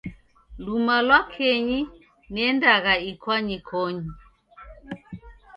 [0.65, 1.79] Luma lwa kenyi,
[2.31, 4.09] niendagha ikwanyikonyi.